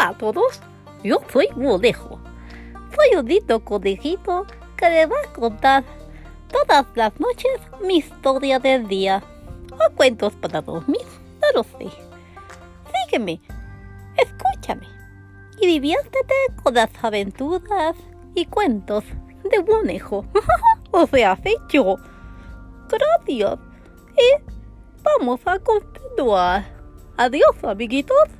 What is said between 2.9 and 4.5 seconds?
Soy un lindo conejito